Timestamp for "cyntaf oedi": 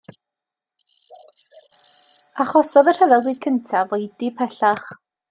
3.47-4.33